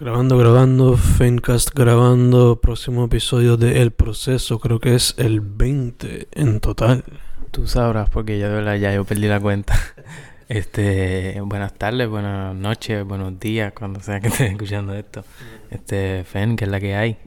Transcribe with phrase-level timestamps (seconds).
[0.00, 6.60] Grabando, grabando, Fencast grabando, próximo episodio de El Proceso, creo que es el 20 en
[6.60, 7.04] total.
[7.50, 9.78] Tú sabrás porque ya de verdad ya yo perdí la cuenta.
[10.48, 15.22] Este, buenas tardes, buenas noches, buenos días, cuando sea que estés escuchando esto.
[15.70, 17.18] Este, Fen, que es la que hay.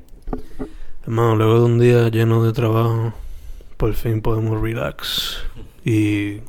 [1.03, 3.13] Hermano, luego de un día lleno de trabajo,
[3.77, 5.37] por fin podemos relax
[5.85, 6.39] y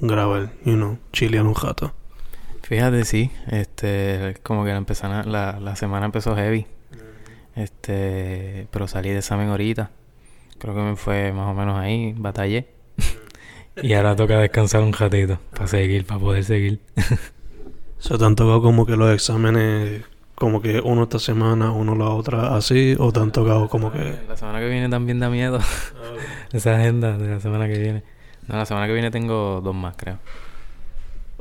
[0.00, 1.92] grabar, you know, chilear un jato.
[2.72, 6.64] Fíjate, sí, este, como que la, empezana- la, la semana empezó heavy.
[7.54, 9.90] Este, pero salí de examen ahorita.
[10.58, 12.68] Creo que me fue más o menos ahí, batallé.
[13.82, 16.80] y ahora toca descansar un ratito para seguir, para poder seguir.
[17.98, 20.02] ¿Se te han tocado como que los exámenes,
[20.34, 22.96] como que uno esta semana, uno la otra, así?
[22.98, 24.14] ¿O te han tocado como que...?
[24.26, 25.58] La semana que viene también da miedo.
[26.54, 28.02] Esa agenda de la semana que viene.
[28.48, 30.18] No, la semana que viene tengo dos más, creo.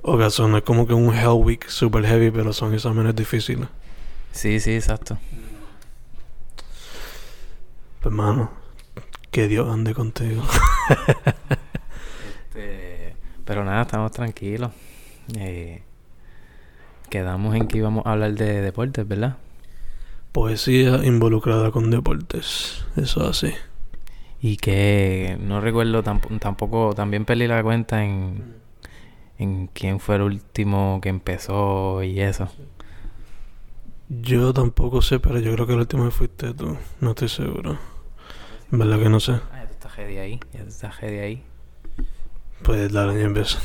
[0.03, 3.67] O que son es como que un Hell Week super heavy, pero son exámenes difíciles.
[4.31, 5.17] Sí, sí, exacto.
[8.01, 8.51] Pues, hermano,
[9.29, 10.43] que Dios ande contigo.
[12.45, 14.71] Este, pero nada, estamos tranquilos.
[15.37, 15.84] Eh,
[17.09, 19.37] quedamos en que íbamos a hablar de deportes, ¿verdad?
[20.31, 22.85] Poesía involucrada con deportes.
[22.95, 23.54] Eso así.
[24.41, 28.55] Y que no recuerdo tamp- tampoco, también perdí la cuenta en,
[29.41, 32.47] en quién fue el último que empezó y eso.
[34.09, 36.77] Yo tampoco sé, pero yo creo que el último que fuiste tú.
[36.99, 37.77] No estoy seguro.
[38.71, 39.33] En verdad que no sé.
[39.51, 41.43] Ah, ya estás ready ahí, ya estás ahí.
[42.63, 43.57] Pues dale, ya empiezo.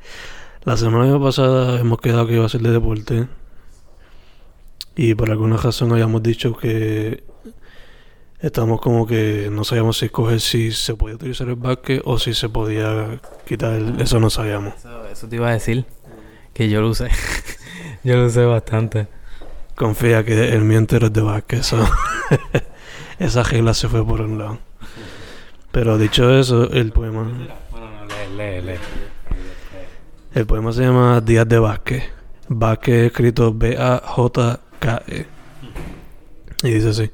[0.64, 3.26] La semana pasada hemos quedado que iba a ser de deporte.
[4.94, 7.24] Y por alguna razón habíamos dicho que
[8.40, 12.34] estamos como que no sabíamos si escoger si se podía utilizar el básquet o si
[12.34, 14.74] se podía quitar el- Eso no sabíamos.
[14.76, 15.84] Eso, eso te iba a decir,
[16.54, 17.08] que yo lo usé.
[18.04, 19.08] yo lo usé bastante.
[19.74, 21.62] Confía que el mío entero es de básquet.
[21.62, 21.78] so.
[23.18, 24.58] Esa regla se fue por un lado.
[25.72, 27.22] Pero dicho eso, el poema...
[27.70, 28.78] Bueno, no, lee, lee, lee.
[30.34, 32.04] El poema se llama Días de Vázquez.
[32.48, 35.20] Vázquez escrito B-A-J-K-E.
[35.20, 35.26] E.
[36.68, 37.10] Y dice así.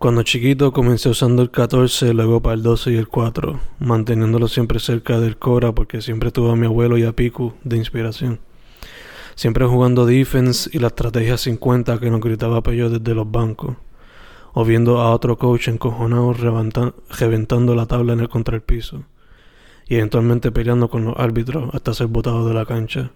[0.00, 4.80] Cuando chiquito comencé usando el 14, luego para el 12 y el 4, manteniéndolo siempre
[4.80, 8.40] cerca del Cora porque siempre tuve a mi abuelo y a Piku de inspiración.
[9.34, 13.76] Siempre jugando defense y la estrategia 50 que nos gritaba Pello desde los bancos.
[14.54, 19.04] O viendo a otro coach encojonado reventa- reventando la tabla en el contra el piso
[19.86, 23.10] y eventualmente peleando con los árbitros hasta ser botado de la cancha.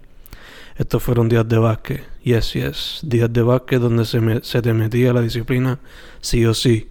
[0.76, 5.20] Estos fueron días de básquet, yes, yes, días de básquet donde se, te metía la
[5.20, 5.78] disciplina
[6.20, 6.88] sí o sí,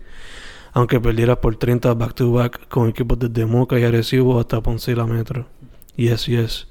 [0.72, 4.94] aunque perdieras por 30 back to back con equipos desde Moca y Arecibo hasta Ponce
[4.94, 5.48] y la Metro.
[5.98, 6.68] Yes, yes.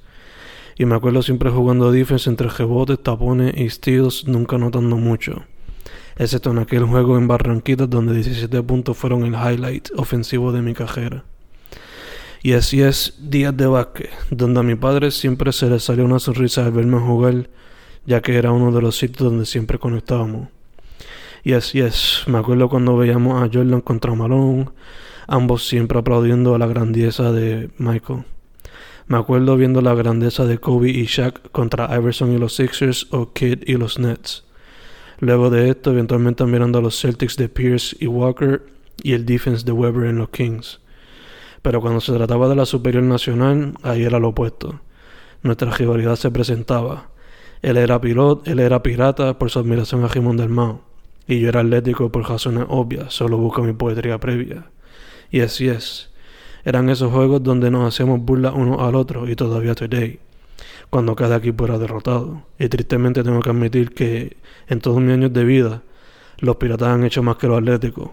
[0.75, 5.43] Y me acuerdo siempre jugando defense entre rebotes, tapones y steals, nunca notando mucho.
[6.17, 10.73] Excepto en aquel juego en Barranquitas donde 17 puntos fueron el highlight ofensivo de mi
[10.73, 11.25] carrera.
[12.45, 16.19] Y así es días de básquet, donde a mi padre siempre se le salió una
[16.19, 17.49] sonrisa al verme jugar,
[18.05, 20.49] ya que era uno de los sitios donde siempre conectábamos.
[21.45, 24.67] Y así es, me acuerdo cuando veíamos a Jordan contra Malone,
[25.25, 28.25] ambos siempre aplaudiendo la grandeza de Michael.
[29.07, 33.31] Me acuerdo viendo la grandeza de Kobe y Shaq contra Iverson y los Sixers o
[33.31, 34.43] Kidd y los Nets.
[35.19, 38.63] Luego de esto, eventualmente mirando a los Celtics de Pierce y Walker
[39.01, 40.82] y el defense de Weber en los Kings.
[41.63, 44.81] Pero cuando se trataba de la Superior Nacional, ahí era lo opuesto.
[45.41, 47.09] Nuestra rivalidad se presentaba.
[47.61, 50.81] Él era piloto, él era pirata por su admiración a Jimón del Mao.
[51.25, 54.65] Y yo era atlético por razones obvias, solo busco mi poetría previa.
[55.31, 56.11] Y así es.
[56.65, 60.19] Eran esos juegos donde nos hacíamos burla uno al otro y todavía today.
[60.89, 62.43] Cuando cada equipo era derrotado.
[62.59, 64.35] Y tristemente tengo que admitir que
[64.67, 65.81] en todos mis años de vida,
[66.39, 68.09] los piratas han hecho más que los atléticos.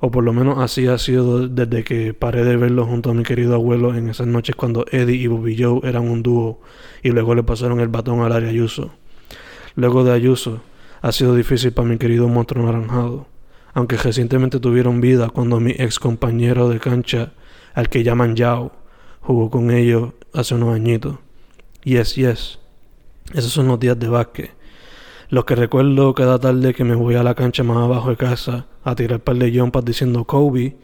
[0.00, 3.24] O por lo menos así ha sido desde que paré de verlo junto a mi
[3.24, 6.60] querido abuelo en esas noches cuando Eddie y Bobby Joe eran un dúo
[7.02, 8.92] y luego le pasaron el batón al área Ayuso.
[9.74, 10.60] Luego de Ayuso,
[11.02, 13.26] ha sido difícil para mi querido monstruo naranjado,
[13.74, 17.32] aunque recientemente tuvieron vida cuando mi ex compañero de cancha,
[17.74, 18.72] al que llaman Yao,
[19.20, 21.16] jugó con ellos hace unos añitos.
[21.84, 22.58] Yes, yes.
[23.34, 24.57] Esos son los días de básquet.
[25.30, 28.64] Los que recuerdo cada tarde que me voy a la cancha más abajo de casa
[28.82, 30.78] a tirar par de jumpas diciendo Kobe,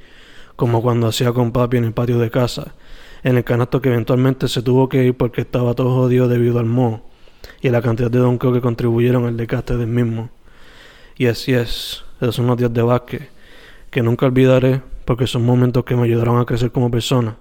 [0.54, 2.74] como cuando hacía con papi en el patio de casa,
[3.22, 6.66] en el canasto que eventualmente se tuvo que ir porque estaba todo jodido debido al
[6.66, 7.00] moho
[7.62, 10.28] y la cantidad de donkeo que contribuyeron al desgaste del mismo.
[11.16, 13.30] Y así es, esos son los días de básquet,
[13.90, 17.38] que nunca olvidaré porque son momentos que me ayudaron a crecer como persona,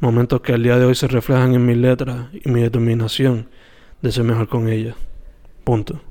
[0.00, 3.48] momentos que al día de hoy se reflejan en mis letras y mi determinación
[4.02, 4.96] de ser mejor con ellas.
[5.62, 6.05] Punto.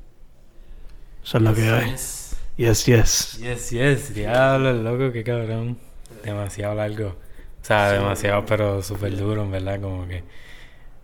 [1.26, 1.90] Esa es la que hay.
[1.90, 2.36] Yes.
[2.56, 3.38] Yes, yes.
[3.40, 4.14] Yes, yes.
[4.14, 5.76] Diablo, loco, qué cabrón.
[6.22, 7.08] Demasiado largo.
[7.08, 9.80] O sea, demasiado, pero súper duro, en verdad.
[9.80, 10.22] Como que.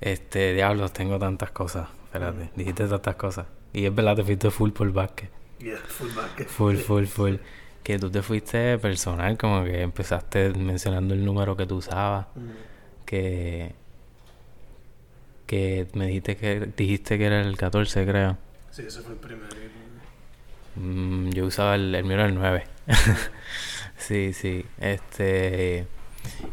[0.00, 1.88] Este, diablos, tengo tantas cosas.
[2.04, 3.46] Espérate, dijiste tantas cosas.
[3.72, 5.28] Y es verdad, te fuiste full por básquet.
[5.58, 6.46] Yeah, full back.
[6.46, 7.34] Full, full, full.
[7.82, 12.26] Que tú te fuiste personal, como que empezaste mencionando el número que tú usabas.
[13.04, 13.74] Que.
[15.46, 18.38] Que me dijiste que dijiste que era el 14, creo.
[18.70, 19.48] Sí, ese fue el primero.
[20.76, 22.64] Mm, yo usaba el, el mío era el 9.
[23.96, 24.64] sí, sí.
[24.78, 25.86] Este.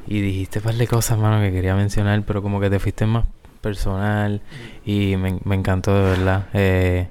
[0.08, 3.06] Y dijiste un par de cosas, mano, que quería mencionar, pero como que te fuiste
[3.06, 3.26] más
[3.62, 4.42] personal.
[4.86, 6.48] Y me, me encantó de verdad.
[6.54, 7.08] Eh,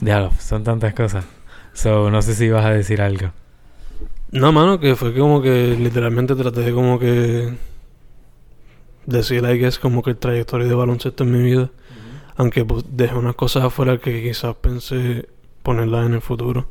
[0.00, 1.24] diablo, son tantas cosas.
[1.72, 3.32] So, no sé si ibas a decir algo.
[4.30, 7.54] No, mano, que fue como que literalmente traté de como que
[9.06, 11.70] decir, I guess, como que el trayectoria de baloncesto en mi vida.
[12.36, 15.28] Aunque pues, dejé unas cosas afuera que quizás pensé
[15.62, 16.66] ponerlas en el futuro.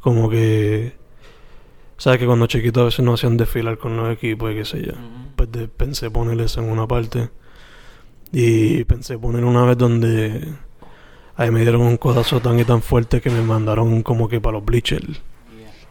[0.00, 0.96] Como que...
[1.96, 4.82] ¿Sabes que cuando chiquito a veces no hacían desfilar con los equipos y qué sé
[4.82, 4.92] yo?
[5.34, 7.28] Pues de- pensé poner eso en una parte.
[8.30, 10.54] Y pensé poner una vez donde...
[11.36, 14.58] Ahí me dieron un codazo tan y tan fuerte que me mandaron como que para
[14.58, 15.20] los bleachers.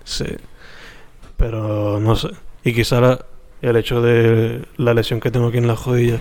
[0.04, 0.26] Sí.
[1.38, 2.30] Pero no sé.
[2.64, 3.26] Y quizá la-
[3.62, 6.20] el hecho de la lesión que tengo aquí en la rodilla,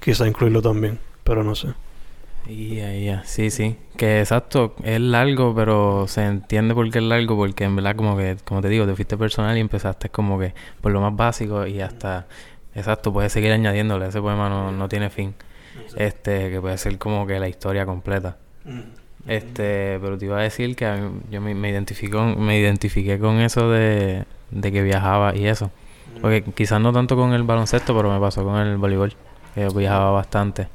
[0.00, 0.98] quizá incluirlo también.
[1.24, 1.68] Pero no sé.
[2.46, 3.76] Ya, ya, sí, sí.
[3.96, 8.16] Que exacto, es largo, pero se entiende por qué es largo, porque en verdad como
[8.16, 11.66] que, como te digo, te fuiste personal y empezaste como que por lo más básico
[11.66, 12.26] y hasta,
[12.74, 15.34] exacto, puedes seguir añadiéndole, ese poema no, no tiene fin.
[15.96, 18.36] Este, que puede ser como que la historia completa.
[19.26, 23.18] Este, pero te iba a decir que a mí- yo me, me identifico, me identifiqué
[23.18, 25.70] con eso de, de que viajaba y eso.
[26.22, 29.14] Porque quizás no tanto con el baloncesto, pero me pasó con el voleibol,
[29.54, 30.68] que yo viajaba bastante.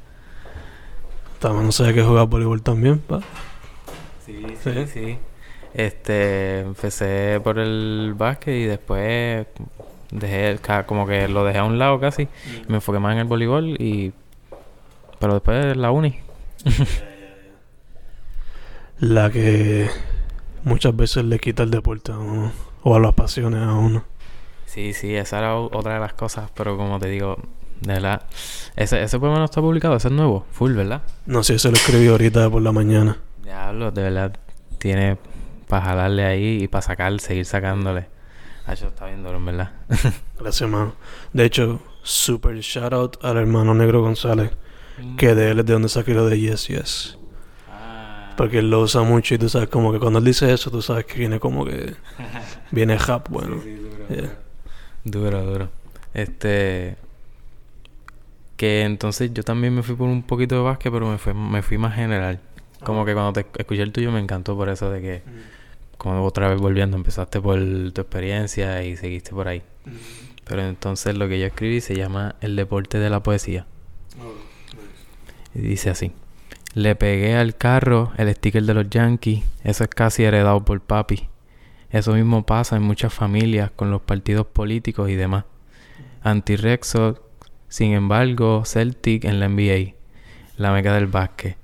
[1.44, 3.20] También no sé que jugar voleibol también, pa.
[4.24, 4.70] Sí, Sí.
[4.72, 5.18] sí, sí.
[5.74, 9.46] Este, empecé por el básquet y después
[10.10, 12.22] dejé, el como que lo dejé a un lado casi.
[12.22, 12.28] Y
[12.68, 14.14] me enfoqué más en el voleibol y...
[15.18, 16.18] Pero después la uni.
[19.00, 19.90] La que
[20.62, 22.52] muchas veces le quita el deporte a uno.
[22.84, 24.02] O a las pasiones a uno.
[24.64, 27.36] Sí, sí, esa era otra de las cosas, pero como te digo,
[27.80, 28.22] de verdad,
[28.76, 31.02] ese, ese poema no está publicado, ese es nuevo, full, ¿verdad?
[31.26, 33.18] No sé, se lo escribí ahorita por la mañana.
[33.42, 34.36] Diablo, de verdad,
[34.78, 35.18] tiene
[35.68, 38.06] para jalarle ahí y para sacar, seguir sacándole.
[38.66, 39.72] Ah, eso está bien duro, en verdad.
[40.40, 40.94] Gracias, mano.
[41.32, 44.50] De hecho, super shout out al hermano Negro González.
[45.18, 47.18] Que de él es de donde saqué lo de Yes Yes.
[47.68, 48.32] Ah.
[48.36, 50.80] Porque él lo usa mucho y tú sabes como que cuando él dice eso, tú
[50.80, 51.94] sabes que viene como que...
[52.70, 53.56] Viene rap, bueno.
[53.62, 54.20] Sí, sí, duro, Yeah.
[55.04, 55.30] duro.
[55.30, 55.68] Duro, duro.
[56.14, 56.96] Este.
[58.64, 61.60] Que entonces yo también me fui por un poquito de básquet, pero me fui, me
[61.60, 62.40] fui más general.
[62.82, 65.22] Como que cuando te escuché el tuyo me encantó por eso de que,
[65.98, 69.62] como otra vez volviendo, empezaste por tu experiencia y seguiste por ahí.
[70.46, 73.66] Pero entonces lo que yo escribí se llama El deporte de la poesía.
[75.54, 76.12] Y dice así.
[76.72, 79.44] Le pegué al carro el sticker de los Yankees.
[79.62, 81.28] Eso es casi heredado por papi.
[81.90, 85.44] Eso mismo pasa en muchas familias con los partidos políticos y demás.
[86.22, 87.20] Anti-Rexo,
[87.74, 89.94] sin embargo, Celtic en la NBA.
[90.58, 91.56] La meca del básquet.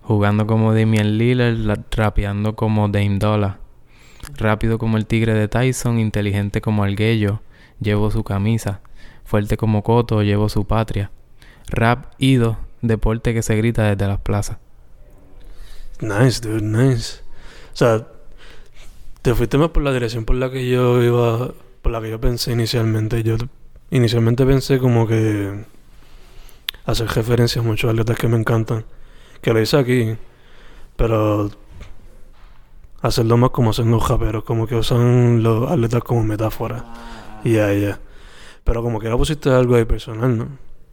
[0.00, 3.58] Jugando como Damian Lillard, la- rapeando como Dame Dollar.
[4.36, 7.40] Rápido como el tigre de Tyson, inteligente como Alguello,
[7.80, 8.80] llevo su camisa.
[9.24, 11.10] Fuerte como Coto, llevo su patria.
[11.66, 14.58] Rap ido, deporte que se grita desde las plazas.
[16.00, 17.22] Nice, dude, nice.
[17.72, 18.06] O sea,
[19.20, 21.50] te fuiste más por la dirección por la que yo iba,
[21.82, 23.24] por la que yo pensé inicialmente.
[23.24, 23.36] Yo
[23.90, 25.64] inicialmente pensé como que
[26.84, 28.84] hacer referencia a muchos atletas que me encantan,
[29.42, 30.16] que lo hice aquí,
[30.96, 31.50] pero
[33.02, 36.84] hacerlo más como hacen los raperos, como que usan los atletas como metáfora.
[37.44, 38.00] Ya, ya.
[38.64, 40.48] Pero como que ahora pusiste algo ahí personal, ¿no?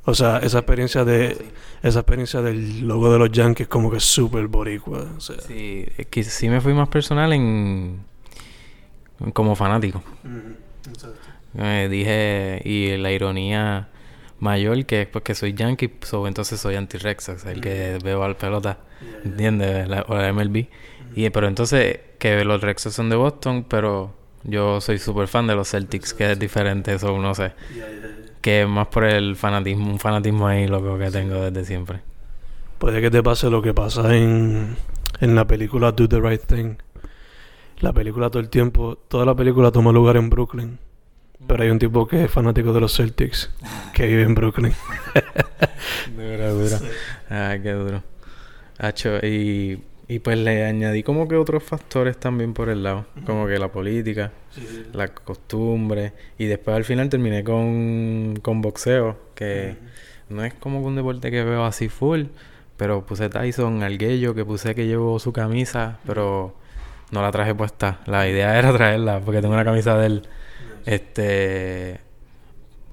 [0.05, 4.03] O sea, esa experiencia de esa experiencia del logo de los Yankees como que es
[4.03, 5.05] súper boricua.
[5.15, 5.39] O sea.
[5.39, 8.03] Sí, es que sí me fui más personal en
[9.33, 10.03] como fanático.
[11.57, 13.89] Eh, dije, y la ironía
[14.39, 18.23] mayor que es porque soy yankee, so, entonces soy anti-Rex, o sea, el que veo
[18.23, 18.79] al pelota,
[19.23, 19.87] ¿entiendes?
[19.87, 20.67] La- o la MLB.
[21.15, 25.55] Y, pero entonces, que los Rexos son de Boston, pero yo soy súper fan de
[25.55, 27.51] los Celtics, que es diferente, eso no sé.
[28.41, 31.99] Que es más por el fanatismo, un fanatismo ahí loco que tengo desde siempre.
[32.79, 34.75] Puede que te pase lo que pasa en,
[35.21, 36.75] en la película Do the Right Thing.
[37.79, 40.79] La película todo el tiempo, toda la película toma lugar en Brooklyn.
[41.47, 43.51] Pero hay un tipo que es fanático de los Celtics,
[43.93, 44.73] que vive en Brooklyn.
[46.15, 46.77] Duro, duro.
[47.29, 48.03] Ay, qué duro.
[48.79, 53.47] Hacho, y Y pues le añadí como que otros factores también por el lado, como
[53.47, 54.31] que la política,
[54.91, 59.77] la costumbre, y después al final terminé con, con boxeo, que
[60.29, 62.25] no es como un deporte que veo así full,
[62.77, 66.53] pero puse Tyson, Alguello, que puse que llevo su camisa, pero
[67.11, 67.99] no la traje puesta.
[68.05, 70.27] La idea era traerla, porque tengo una camisa de él,
[70.85, 71.99] este,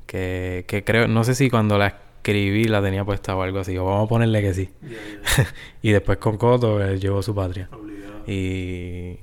[0.07, 3.77] que, que creo, no sé si cuando la escribí la tenía puesta o algo así.
[3.79, 4.71] O vamos a ponerle que sí.
[5.83, 7.69] y después con Coto él llevó su patria.
[8.27, 9.19] Y...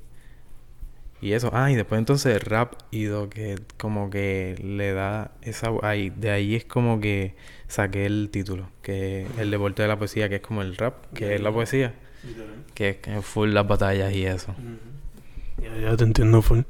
[1.19, 1.49] Y eso.
[1.51, 5.71] Ah, y después entonces rap ido que como que le da esa...
[5.81, 7.35] Ahí, de ahí es como que
[7.67, 8.69] saqué el título.
[8.83, 11.95] Que el deporte de la poesía, que es como el rap, que es la poesía.
[12.75, 14.53] Que es full las batallas y eso.
[15.59, 16.61] Ya, ya te entiendo full.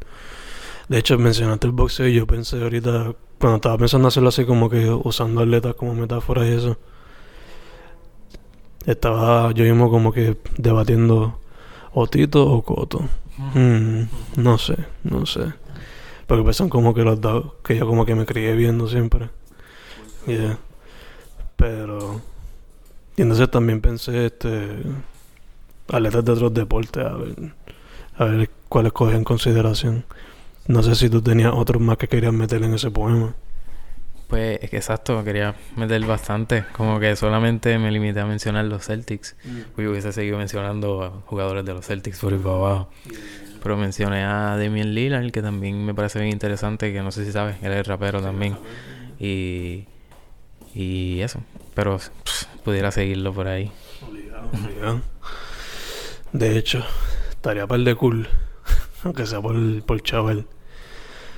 [0.87, 4.69] De hecho, mencionaste el boxeo y yo pensé ahorita cuando estaba pensando hacerlo así como
[4.69, 6.77] que usando atletas como metáfora y eso,
[8.85, 11.39] estaba yo mismo como que debatiendo
[11.93, 13.01] o Tito o Coto.
[13.53, 14.03] Mm,
[14.37, 15.53] no sé, no sé.
[16.25, 19.29] Porque son como que los dos que yo como que me crié viendo siempre.
[20.25, 20.57] Yeah.
[21.55, 22.21] Pero...
[23.15, 24.67] Y entonces también pensé, este...
[25.89, 27.35] Atletas de otros deportes, a ver...
[28.17, 30.03] A ver cuáles coge en consideración.
[30.67, 33.33] No sé si tú tenías otros más que querías meter en ese poema.
[34.27, 36.65] Pues exacto, quería meter bastante.
[36.73, 39.37] Como que solamente me limité a mencionar los Celtics.
[39.45, 39.87] Mm.
[39.87, 42.89] hubiese seguido mencionando a jugadores de los Celtics por ahí para abajo.
[43.63, 47.31] Pero mencioné a Damian Lillard, que también me parece bien interesante, que no sé si
[47.31, 48.57] sabes, él es rapero también.
[49.21, 49.85] Y,
[50.75, 51.39] y eso.
[51.75, 51.97] Pero
[52.65, 53.71] pudiera seguirlo por ahí.
[56.33, 56.83] De hecho,
[57.29, 58.27] estaría par de cool,
[59.05, 60.45] aunque sea por, por chaval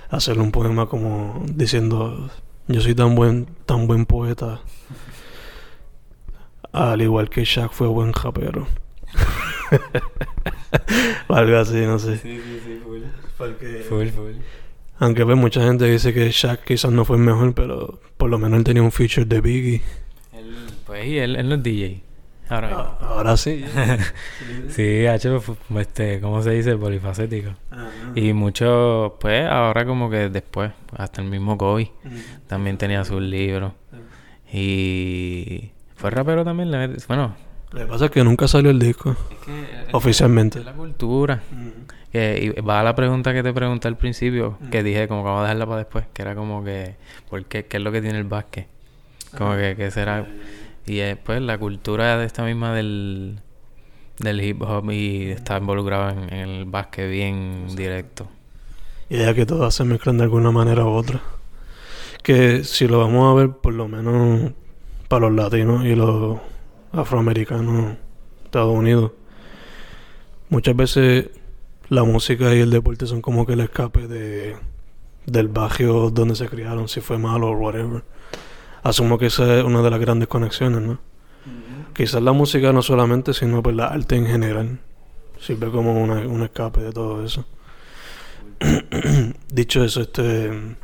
[0.10, 2.30] hacer un poema como diciendo
[2.68, 4.62] yo soy tan buen tan buen poeta
[6.72, 8.68] al igual que Shaq fue buen rapero
[11.30, 12.18] algo así no sé.
[12.18, 12.82] Sí, sí, sí,
[13.88, 14.08] full.
[14.08, 14.34] full,
[15.00, 18.38] aunque pues mucha gente dice que Shaq quizás no fue el mejor pero por lo
[18.38, 19.82] menos él tenía un feature de Biggie.
[20.34, 22.04] Él, pues él, él no es DJ
[22.50, 23.64] Ahora, ah, ahora sí.
[24.70, 25.40] sí, H,
[25.78, 26.76] este, ¿cómo se dice?
[26.76, 27.52] Polifacético.
[28.16, 31.92] Y mucho, pues, ahora como que después, hasta el mismo Kobe
[32.48, 33.74] también tenía sus libros.
[34.52, 36.72] Y fue rapero también,
[37.08, 37.36] bueno.
[37.72, 39.16] Lo que pasa es que nunca salió el disco.
[39.92, 40.64] oficialmente.
[40.64, 41.44] la cultura.
[42.12, 45.42] y va a la pregunta que te pregunté al principio, que dije como que vamos
[45.42, 46.96] a dejarla para después, que era como que,
[47.30, 47.66] ¿por qué?
[47.66, 48.68] ¿Qué es lo que tiene el básquet?
[49.38, 50.26] Como que, que será...
[50.90, 53.42] Y después la cultura de esta misma del,
[54.18, 58.28] del hip hop y está involucrado en, el básquet bien directo.
[59.08, 61.22] Y ya que todas se mezclan de alguna manera u otra.
[62.24, 64.52] Que si lo vamos a ver, por lo menos
[65.08, 66.40] para los latinos y los
[66.92, 67.98] afroamericanos de
[68.46, 69.12] Estados Unidos,
[70.50, 71.30] muchas veces
[71.88, 74.56] la música y el deporte son como que el escape de,
[75.28, 78.02] del barrio donde se criaron, si fue malo o whatever
[78.84, 81.00] asumo que esa es una de las grandes conexiones, ¿no?
[81.94, 84.80] Quizás la música no solamente, sino pues la arte en general.
[85.40, 87.46] Sirve como una, un escape de todo eso.
[89.52, 90.78] Dicho eso, este...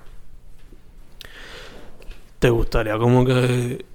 [2.39, 3.85] ¿Te gustaría como que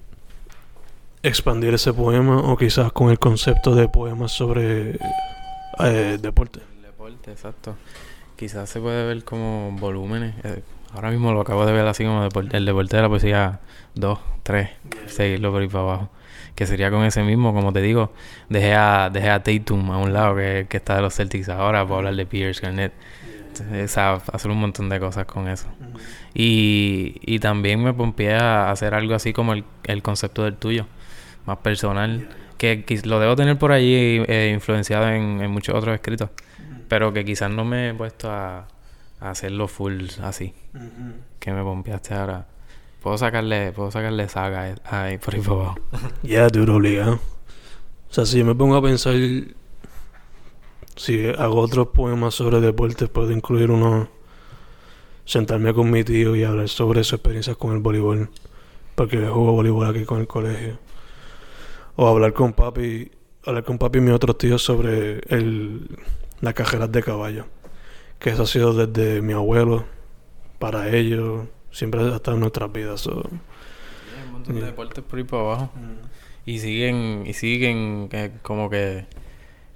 [1.22, 4.98] expandir ese poema o quizás con el concepto de poemas sobre
[5.78, 6.60] eh, deporte?
[6.82, 7.76] Deporte, exacto.
[8.36, 10.34] Quizás se puede ver como volúmenes.
[10.44, 10.62] Eh,
[10.94, 13.60] ahora mismo lo acabo de ver así como el deporte de la poesía
[13.94, 14.70] dos, tres,
[15.06, 16.10] seguirlo por ahí para abajo.
[16.54, 18.12] Que sería con ese mismo, como te digo,
[18.48, 21.84] dejé a, dejé a Tatum a un lado, que, que está de los Celtics ahora,
[21.84, 22.92] para hablar de Pierce, Garnett.
[24.32, 25.68] hacer un montón de cosas con eso.
[26.34, 30.86] y, y también me pompié a hacer algo así como el, el concepto del tuyo,
[31.46, 32.28] más personal.
[32.58, 36.28] Que, lo debo tener por allí eh, influenciado en, en, muchos otros escritos,
[36.88, 38.66] pero que quizás no me he puesto a
[39.20, 40.54] hacerlo full así.
[41.38, 42.46] Que me pompeaste ahora.
[43.02, 45.78] Puedo sacarle, puedo sacarle saga ahí por ahí por abajo.
[46.22, 47.14] Ya, duro obligado.
[47.14, 49.14] O sea, si yo me pongo a pensar
[50.96, 54.08] si hago otros poemas sobre deportes, puedo incluir uno
[55.24, 58.28] sentarme con mi tío y hablar sobre sus experiencias con el voleibol,
[58.96, 60.78] porque yo juego voleibol aquí con el colegio.
[61.96, 63.10] O hablar con papi,
[63.46, 65.96] hablar con papi y mis otros tíos sobre el,
[66.40, 67.46] las cajeras de caballo,
[68.20, 69.84] que eso ha sido desde mi abuelo
[70.58, 73.06] para ellos siempre ha estado en nuestras vidas.
[73.06, 73.14] Hay
[74.26, 75.70] un montón de deportes por ahí para abajo.
[76.46, 79.06] Y siguen, y siguen eh, como que,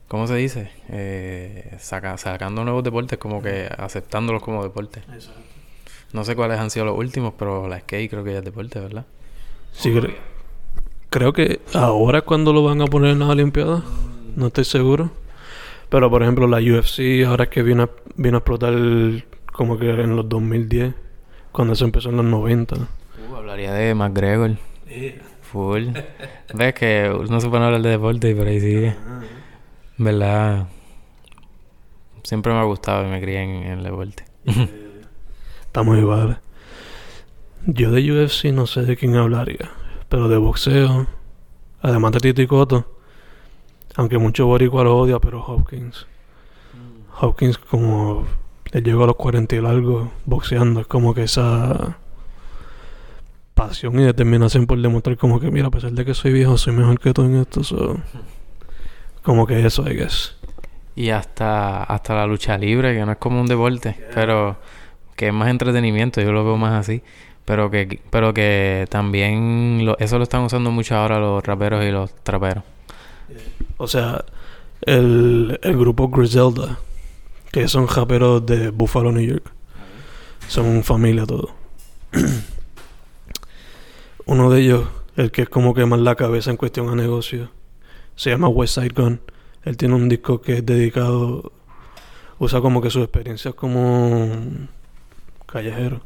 [0.09, 0.71] ¿cómo se dice?
[0.89, 5.05] Eh, sacando nuevos deportes, como que aceptándolos como deportes.
[6.13, 8.79] No sé cuáles han sido los últimos, pero la skate creo que ya es deporte,
[8.81, 9.05] ¿verdad?
[9.73, 10.15] Sí, creo,
[11.11, 13.83] creo que ahora es cuando lo van a poner en las Olimpiadas.
[14.37, 15.11] no estoy seguro.
[15.89, 18.75] Pero por ejemplo, la UFC ahora es que vino a, vino a explotar
[19.53, 20.95] como que en los 2010,
[21.53, 22.77] cuando se empezó en los 90.
[22.77, 24.57] Uh, hablaría de McGregor.
[25.43, 25.89] Full.
[26.55, 28.97] Ves que no se puede hablar de deporte, pero ahí sigue.
[29.97, 30.67] ¿Verdad?
[32.25, 34.25] Siempre me ha gustado y me crié en, en el deporte.
[35.67, 36.37] Estamos iguales.
[37.67, 39.71] Yo de UFC no sé de quién hablaría,
[40.09, 41.07] pero de boxeo,
[41.81, 42.94] además de Tito y Cotto,
[43.97, 46.07] aunque mucho boricua lo odia, pero Hopkins.
[47.21, 48.25] Hopkins como
[48.73, 51.97] él llegó a los 40 y algo boxeando, es como que esa
[53.55, 56.73] pasión y determinación por demostrar como que mira, a pesar de que soy viejo, soy
[56.75, 57.97] mejor que tú en esto, so,
[59.23, 60.37] como que eso, I guess.
[60.97, 64.57] Y hasta, hasta la lucha libre, que no es como un deporte, pero
[65.17, 67.03] que es más entretenimiento, yo lo veo más así.
[67.45, 71.91] Pero que, pero que también lo- eso lo están usando mucho ahora los raperos y
[71.91, 72.65] los traperos.
[73.77, 74.25] O sea,
[74.83, 76.79] el, el grupo Griselda,
[77.53, 79.51] que son raperos de Buffalo, New York,
[80.49, 81.51] son familia todos.
[84.27, 87.51] Uno de ellos, el que es como que más la cabeza en cuestión a negocio,
[88.17, 89.21] se llama West Side Gun.
[89.65, 91.53] Él tiene un disco que es dedicado,
[92.39, 94.31] usa como que sus experiencias como
[95.47, 96.01] callejero.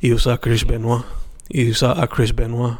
[0.00, 1.04] Y usa a Chris Benoit.
[1.48, 2.78] Y usa a Chris Benoit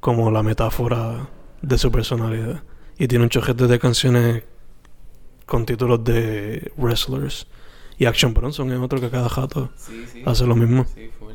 [0.00, 1.28] como la metáfora
[1.62, 2.62] de su personalidad.
[3.00, 4.42] Y tiene un chojete de canciones
[5.46, 7.46] con títulos de wrestlers.
[7.96, 10.22] Y Action Bronson es otro que cada jato Sí, sí.
[10.26, 10.84] hace lo mismo.
[10.94, 11.32] Sí, full.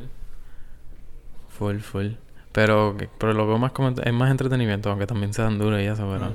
[1.58, 2.06] Full, full.
[2.52, 3.88] Pero, pero lo veo más como...
[3.88, 6.34] Es más entretenimiento, aunque también se dan duros y eso, pero...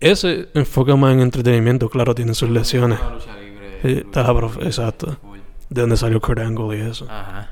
[0.00, 3.00] Ese enfoca más en entretenimiento, claro, tiene sus lesiones.
[3.00, 5.16] La lucha libre, Sí, lucha está la libre, exacto.
[5.22, 5.38] full.
[5.70, 7.06] De donde salió Kurt Angle y eso.
[7.10, 7.50] Ajá.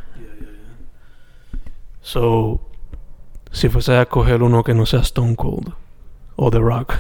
[2.03, 2.61] So,
[3.50, 5.73] si fuese a escoger uno que no sea Stone Cold
[6.37, 6.95] o The Rock,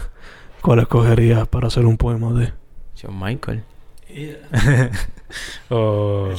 [0.60, 2.52] ¿cuál escogerías para hacer un poema de?
[2.96, 3.64] Shawn Michael.
[5.70, 6.30] o...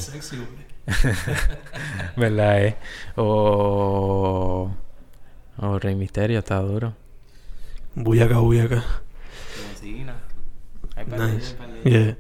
[2.16, 2.78] ¿Verdad, eh?
[3.16, 4.72] O...
[5.58, 6.94] O Rey Misterio, está duro.
[7.96, 8.84] De ellos,
[11.08, 11.56] Nice.
[11.84, 12.18] Yeah.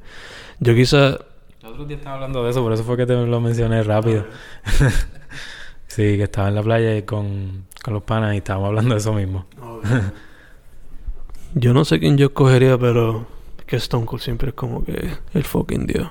[0.59, 1.17] Yo quizá...
[1.61, 4.25] El otro día estaba hablando de eso, por eso fue que te lo mencioné rápido.
[5.87, 9.13] sí, que estaba en la playa con, con los panas y estábamos hablando de eso
[9.13, 9.45] mismo.
[11.57, 13.25] Yo no sé quién yo escogería, pero
[13.57, 16.09] es que Stone Cold siempre es como que el fucking dios.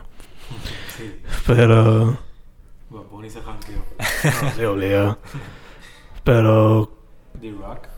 [0.96, 1.14] Sí.
[1.46, 2.16] Pero...
[2.88, 5.18] Bunny se no, se obligado.
[6.24, 6.96] Pero...
[7.38, 7.88] The Rock.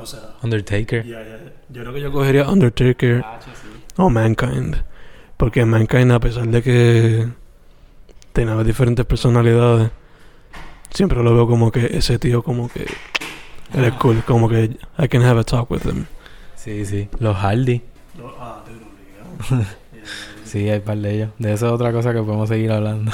[0.00, 0.34] O sea...
[0.42, 1.06] Undertaker.
[1.06, 3.50] Yo creo que yo cogería Undertaker Ah, sí.
[3.96, 4.82] o Mankind.
[5.36, 7.28] Porque Mankind, a pesar de que
[8.32, 9.92] tenía diferentes personalidades,
[10.90, 12.86] siempre lo veo como que ese tío como que...
[13.72, 16.06] Él es cool, como que I can have a talk with him.
[16.62, 17.08] Sí, sí.
[17.18, 17.82] Los Hardy.
[20.44, 21.30] Sí, hay par de ellos.
[21.38, 23.10] De eso es otra cosa que podemos seguir hablando.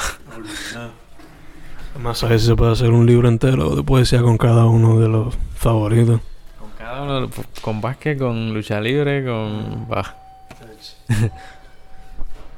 [1.95, 5.07] Además, a si se puede hacer un libro entero de poesía con cada uno de
[5.07, 6.19] los favoritos.
[6.59, 7.29] Con cada uno,
[7.61, 9.87] con básquet, con lucha libre, con...
[9.87, 10.17] Bah.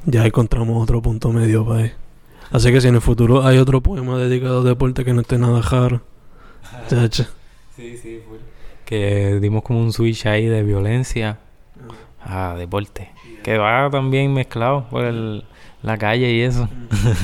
[0.06, 1.92] Ya encontramos otro punto medio para ahí.
[2.50, 5.38] Así que si en el futuro hay otro poema dedicado a deporte que no esté
[5.38, 6.02] nada raro.
[7.76, 8.20] Sí, sí.
[8.92, 11.38] Que dimos como un switch ahí de violencia
[12.22, 13.10] a deporte.
[13.42, 15.46] Que va también mezclado por el,
[15.82, 16.68] la calle y eso.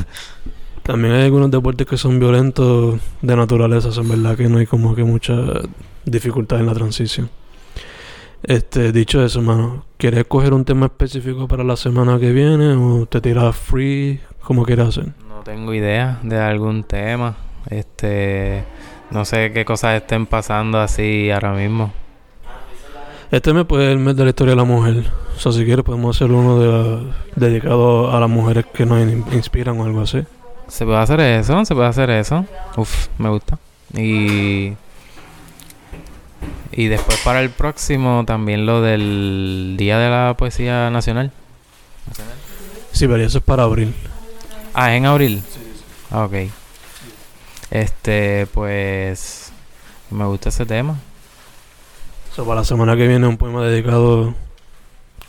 [0.84, 4.96] También hay algunos deportes que son violentos de naturaleza, en verdad que no hay como
[4.96, 5.36] que mucha
[6.06, 7.30] dificultad en la transición.
[8.44, 13.06] Este, dicho eso, hermano, ¿quieres coger un tema específico para la semana que viene o
[13.08, 14.22] te tiras free?
[14.42, 15.08] ¿Cómo quieres hacer?
[15.28, 17.36] No tengo idea de algún tema.
[17.70, 18.64] Este,
[19.12, 21.92] no sé qué cosas estén pasando así ahora mismo.
[23.32, 25.12] Este mes pues es el mes de la historia de la mujer.
[25.36, 29.26] O sea, si quieres podemos hacer uno de, dedicado a las mujeres que nos in-
[29.34, 30.24] inspiran o algo así.
[30.68, 31.64] ¿Se puede hacer eso?
[31.66, 32.46] ¿Se puede hacer eso?
[32.76, 33.58] Uf, me gusta.
[33.94, 34.74] Y...
[36.72, 41.32] Y después para el próximo también lo del Día de la Poesía Nacional.
[42.92, 43.94] Sí, pero eso es para abril.
[44.74, 45.42] Ah, ¿es en abril.
[46.12, 46.34] Ah, ok.
[47.72, 49.52] Este, pues...
[50.10, 50.94] Me gusta ese tema.
[52.32, 54.34] O sea, para la semana que viene un poema dedicado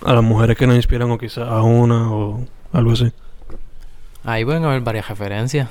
[0.05, 3.13] a las mujeres que nos inspiran o quizás a una o algo así.
[4.25, 5.69] Ahí pueden haber varias referencias.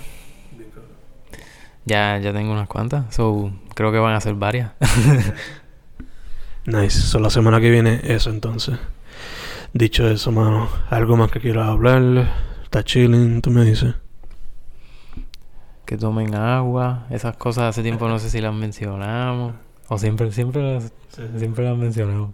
[1.85, 3.15] Ya, ya tengo unas cuantas.
[3.15, 4.71] So, creo que van a ser varias.
[6.65, 6.99] Nice.
[6.99, 8.77] So, la semana que viene eso entonces.
[9.71, 12.29] Dicho eso, mano, algo más que quieras hablar.
[12.61, 13.95] Está chilling, tú me dices.
[15.87, 17.07] Que tomen agua.
[17.09, 19.53] Esas cosas hace tiempo no sé si las mencionamos.
[19.87, 20.91] O siempre, siempre las,
[21.37, 22.31] siempre las mencionamos.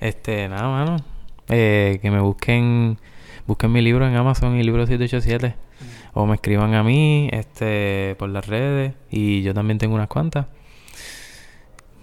[0.00, 0.96] Este, nada, mano.
[1.48, 2.98] Eh, que me busquen,
[3.46, 5.54] busquen mi libro en Amazon y libro 787.
[6.14, 8.94] O me escriban a mí, este, por las redes.
[9.10, 10.46] Y yo también tengo unas cuantas.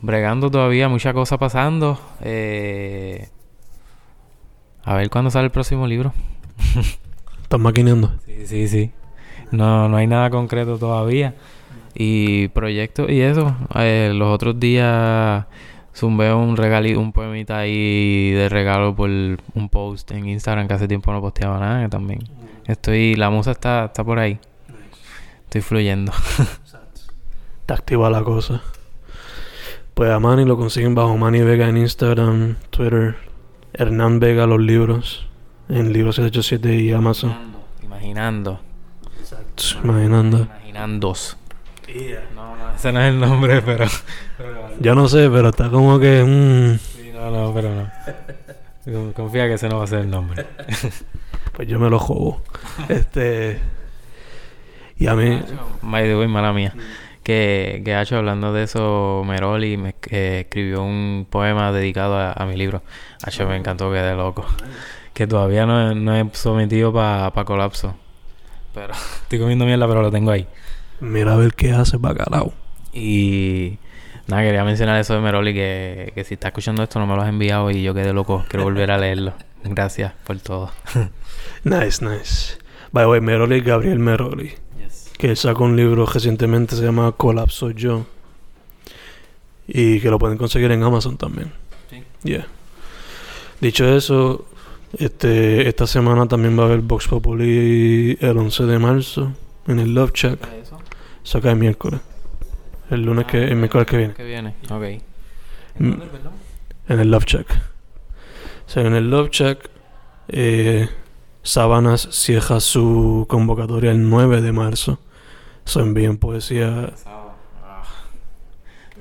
[0.03, 1.99] Bregando todavía, mucha cosa pasando.
[2.21, 3.27] Eh,
[4.83, 6.13] a ver cuándo sale el próximo libro.
[7.41, 8.13] ¿Estás maquineando?
[8.23, 8.91] Sí, sí, sí.
[9.51, 11.35] No, no hay nada concreto todavía.
[11.93, 13.55] Y proyectos y eso.
[13.75, 15.45] Eh, los otros días
[15.93, 20.87] zumbé un regalito, un poemita ahí de regalo por un post en Instagram que hace
[20.87, 22.21] tiempo no posteaba nada también.
[22.65, 24.39] Estoy, la musa está, está por ahí.
[25.43, 26.13] Estoy fluyendo.
[27.61, 28.61] Está activa la cosa.
[29.93, 33.17] Pues a Manny lo consiguen bajo Manny Vega en Instagram, Twitter.
[33.73, 35.27] Hernán Vega los libros.
[35.69, 37.31] En Libros 787 y Amazon.
[37.31, 37.61] Imaginando.
[37.83, 38.70] Imaginando.
[40.45, 41.37] Imaginandos.
[42.35, 43.85] No, no, ese no es el nombre, pero.
[44.79, 46.23] Yo no sé, pero está como que.
[46.23, 47.91] mm, Sí, no, no, pero no.
[48.85, 50.45] Con- Confía que ese no va a ser el nombre.
[51.53, 52.41] pues yo me lo juego.
[52.89, 53.59] este.
[54.97, 55.41] Y a mí.
[55.81, 56.73] By the way, mala mía.
[57.23, 62.45] Que, que Hacho, hablando de eso, Meroli me eh, escribió un poema dedicado a, a
[62.45, 62.81] mi libro.
[63.23, 64.45] Hacho, me encantó, quedé loco.
[65.13, 67.95] Que todavía no, no he sometido para colapso.
[68.73, 70.47] Pero estoy comiendo mierda, pero lo tengo ahí.
[70.99, 72.53] Mira a ver qué hace bacalao.
[72.93, 73.77] Y
[74.27, 77.21] nada, quería mencionar eso de Meroli, que, que si está escuchando esto no me lo
[77.21, 78.45] has enviado y yo quedé loco.
[78.47, 79.33] Quiero volver a leerlo.
[79.63, 80.71] Gracias por todo.
[81.63, 82.57] Nice, nice.
[82.91, 84.53] By the way, Meroli Gabriel Meroli.
[85.17, 88.07] Que sacó un libro recientemente, se llama Colapso Yo.
[89.67, 91.51] Y que lo pueden conseguir en Amazon también.
[91.91, 92.03] Sí.
[92.23, 92.47] Yeah.
[93.59, 94.47] Dicho eso,
[94.97, 99.33] este, esta semana también va a haber Vox Populi el 11 de marzo
[99.67, 100.39] en el Love Shack.
[101.23, 102.01] Saca el miércoles.
[102.89, 104.13] El lunes que, el miércoles que viene.
[104.13, 105.01] Que viene, ok.
[105.79, 105.93] Mm.
[106.89, 107.47] En el Love Shack.
[108.65, 109.69] O sea, en el Love Shack,
[110.27, 110.89] eh,
[111.43, 114.99] Sabanas cierra su convocatoria el 9 de marzo.
[115.65, 116.93] Se envíen poesía.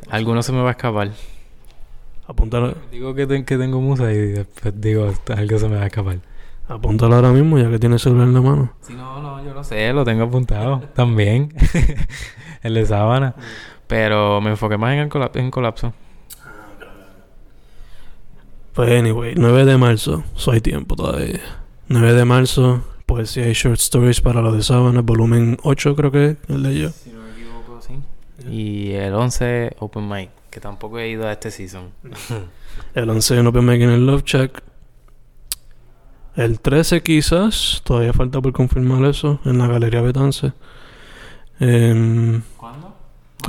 [0.09, 1.11] Alguno se me va a escapar.
[2.31, 6.19] Apúntala, Digo que, que tengo musa y después digo algo se me va a escapar.
[6.69, 8.73] apúntala ahora mismo ya que tienes el celular en la mano.
[8.83, 11.53] Si no, no, yo lo sé, lo tengo apuntado también.
[12.63, 13.35] el de sábana.
[13.89, 15.93] Pero me enfoqué más en, el colap- en colapso.
[18.73, 21.41] Pues anyway, 9 de marzo, so hay tiempo todavía.
[21.89, 26.25] 9 de marzo, poesía y short stories para lo de Sábanas, volumen 8 creo que
[26.31, 26.89] es el de yo.
[26.91, 27.99] Si no me equivoco, sí.
[28.49, 31.91] Y el 11, Open Mic, que tampoco he ido a este season.
[32.95, 34.63] El 11 en Open Mic en el Love Shack.
[36.37, 40.53] El 13 quizás, todavía falta por confirmar eso, en la Galería Betance.
[41.59, 42.97] Em, ¿Cuándo?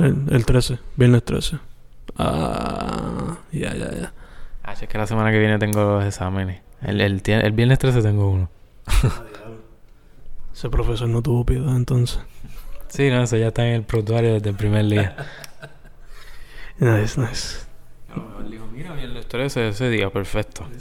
[0.00, 1.58] el, el 13, viernes 13.
[2.18, 4.12] Ah, ya, ya, ya.
[4.62, 6.60] Ah, es que la semana que viene tengo los exámenes.
[6.82, 8.50] El, el, el viernes 13 tengo uno.
[10.52, 12.20] Ese profesor no tuvo piedad entonces.
[12.88, 15.16] Sí, no, eso ya está en el prontuario desde el primer día.
[16.78, 17.58] Nice, nice.
[18.50, 20.66] dijo, mira, viernes 13, ese día, perfecto.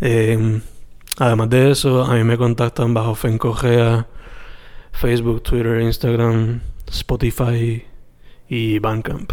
[0.00, 0.60] Em,
[1.18, 4.06] además de eso, a mí me contactan bajo Fencogea,
[4.92, 7.84] Facebook, Twitter, Instagram, Spotify
[8.48, 9.32] y Bandcamp.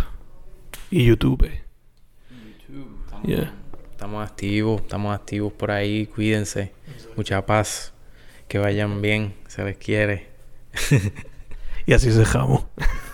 [0.89, 1.49] Y YouTube.
[3.05, 3.53] Estamos, Yeah.
[3.91, 6.73] estamos activos, estamos activos por ahí, cuídense.
[7.15, 7.93] Mucha paz.
[8.47, 10.29] Que vayan bien, se les quiere.
[11.87, 12.65] Y así dejamos.